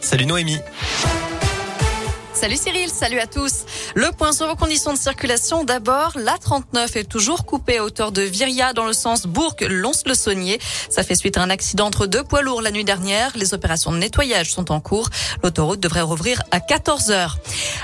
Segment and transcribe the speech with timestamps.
[0.00, 0.60] Salut Noémie.
[2.36, 3.64] Salut Cyril, salut à tous.
[3.94, 5.64] Le point sur vos conditions de circulation.
[5.64, 10.60] D'abord, la 39 est toujours coupée à hauteur de Viria dans le sens Bourg-Lons-le-Saunier.
[10.90, 13.32] Ça fait suite à un accident entre deux poids lourds la nuit dernière.
[13.36, 15.08] Les opérations de nettoyage sont en cours.
[15.42, 17.38] L'autoroute devrait rouvrir à 14 heures.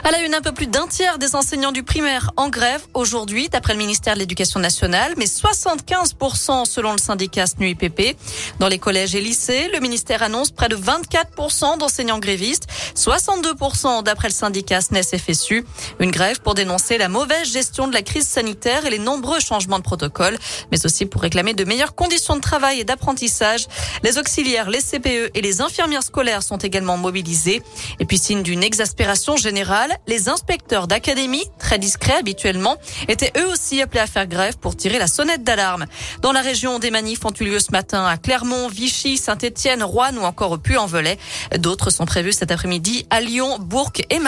[0.05, 3.49] À la une, un peu plus d'un tiers des enseignants du primaire en grève aujourd'hui,
[3.49, 8.19] d'après le ministère de l'Éducation nationale, mais 75% selon le syndicat SNUIPP.
[8.59, 12.67] Dans les collèges et lycées, le ministère annonce près de 24% d'enseignants grévistes,
[12.97, 15.65] 62% d'après le syndicat SNES-FSU.
[16.01, 19.79] Une grève pour dénoncer la mauvaise gestion de la crise sanitaire et les nombreux changements
[19.79, 20.37] de protocole,
[20.73, 23.69] mais aussi pour réclamer de meilleures conditions de travail et d'apprentissage.
[24.03, 27.63] Les auxiliaires, les CPE et les infirmières scolaires sont également mobilisés.
[28.01, 33.81] Et puis, signe d'une exaspération générale, les inspecteurs d'académie, très discrets habituellement, étaient eux aussi
[33.81, 35.87] appelés à faire grève pour tirer la sonnette d'alarme.
[36.21, 40.17] Dans la région, des manifs ont eu lieu ce matin à Clermont, Vichy, Saint-Étienne, Rouen
[40.17, 41.17] ou encore au Puy-en-Velay.
[41.59, 44.19] D'autres sont prévus cet après-midi à Lyon, Bourg et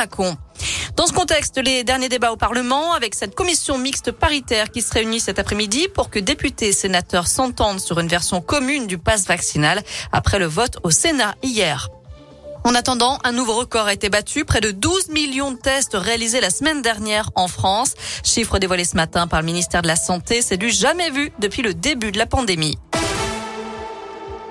[0.97, 4.93] Dans ce contexte, les derniers débats au Parlement avec cette commission mixte paritaire qui se
[4.93, 9.27] réunit cet après-midi pour que députés et sénateurs s'entendent sur une version commune du pass
[9.27, 11.89] vaccinal après le vote au Sénat hier.
[12.67, 16.41] En attendant, un nouveau record a été battu, près de 12 millions de tests réalisés
[16.41, 17.93] la semaine dernière en France.
[18.23, 21.61] Chiffre dévoilé ce matin par le ministère de la Santé, c'est du jamais vu depuis
[21.61, 22.79] le début de la pandémie.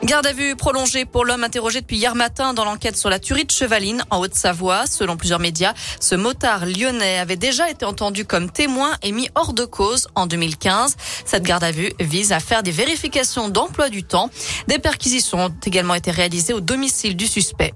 [0.04, 3.46] Garde à vue prolongée pour l'homme interrogé depuis hier matin dans l'enquête sur la tuerie
[3.46, 4.86] de Chevaline en Haute-Savoie.
[4.86, 9.54] Selon plusieurs médias, ce motard lyonnais avait déjà été entendu comme témoin et mis hors
[9.54, 10.98] de cause en 2015.
[11.24, 14.30] Cette garde à vue vise à faire des vérifications d'emploi du temps.
[14.68, 17.74] Des perquisitions ont également été réalisées au domicile du suspect.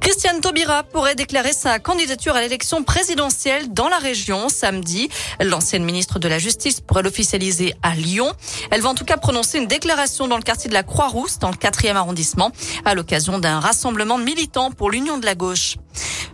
[0.00, 5.08] Christiane Taubira pourrait déclarer sa candidature à l'élection présidentielle dans la région samedi.
[5.40, 8.32] L'ancienne ministre de la Justice pourrait l'officialiser à Lyon.
[8.70, 11.50] Elle va en tout cas prononcer une déclaration dans le quartier de la Croix-Rousse, dans
[11.50, 12.50] le 4e arrondissement,
[12.84, 15.76] à l'occasion d'un rassemblement de militants pour l'Union de la gauche.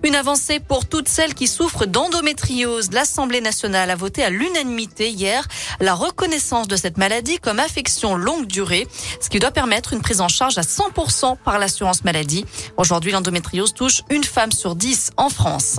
[0.04, 2.90] Une avancée pour toutes celles qui souffrent d'endométriose.
[2.92, 5.46] L'Assemblée nationale a voté à l'unanimité hier
[5.80, 8.86] la reconnaissance de cette maladie comme affection longue durée,
[9.20, 12.44] ce qui doit permettre une prise en charge à 100% par l'assurance maladie.
[12.76, 15.78] Aujourd'hui, l'endométriose touche une femme sur dix en France.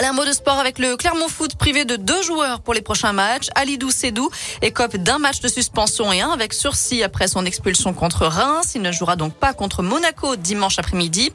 [0.00, 2.80] Allez, un mot de sport avec le Clermont Foot privé de deux joueurs pour les
[2.80, 3.48] prochains matchs.
[3.54, 4.30] Alidou Sedou
[4.62, 8.72] écope d'un match de suspension et un avec sursis après son expulsion contre Reims.
[8.74, 11.30] Il ne jouera donc pas contre Monaco dimanche après-midi.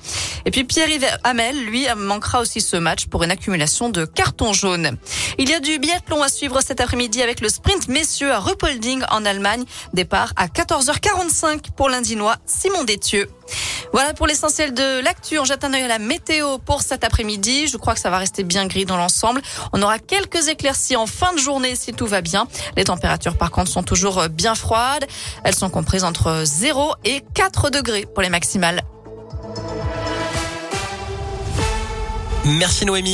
[0.45, 4.97] Et puis Pierre-Yves Hamel, lui, manquera aussi ce match pour une accumulation de cartons jaunes.
[5.37, 9.03] Il y a du biathlon à suivre cet après-midi avec le sprint messieurs à Ruppolding
[9.11, 9.65] en Allemagne.
[9.93, 13.29] Départ à 14h45 pour l'Indinois Simon Détieux.
[13.93, 15.39] Voilà pour l'essentiel de l'actu.
[15.39, 17.67] On jette un œil à la météo pour cet après-midi.
[17.67, 19.41] Je crois que ça va rester bien gris dans l'ensemble.
[19.73, 22.47] On aura quelques éclaircies en fin de journée si tout va bien.
[22.75, 25.05] Les températures par contre sont toujours bien froides.
[25.43, 28.81] Elles sont comprises entre 0 et 4 degrés pour les maximales.
[32.45, 33.03] Merci Noémie.